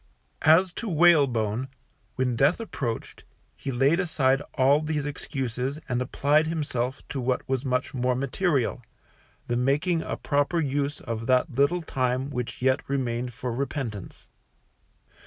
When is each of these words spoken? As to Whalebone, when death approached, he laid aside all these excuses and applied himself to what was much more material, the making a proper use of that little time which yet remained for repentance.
As 0.41 0.73
to 0.81 0.89
Whalebone, 0.89 1.67
when 2.15 2.35
death 2.35 2.59
approached, 2.59 3.23
he 3.55 3.71
laid 3.71 3.99
aside 3.99 4.41
all 4.55 4.81
these 4.81 5.05
excuses 5.05 5.77
and 5.87 6.01
applied 6.01 6.47
himself 6.47 7.07
to 7.09 7.21
what 7.21 7.47
was 7.47 7.63
much 7.63 7.93
more 7.93 8.15
material, 8.15 8.81
the 9.45 9.55
making 9.57 10.01
a 10.01 10.17
proper 10.17 10.59
use 10.59 11.01
of 11.01 11.27
that 11.27 11.51
little 11.51 11.83
time 11.83 12.31
which 12.31 12.63
yet 12.63 12.79
remained 12.89 13.35
for 13.35 13.51
repentance. 13.53 14.27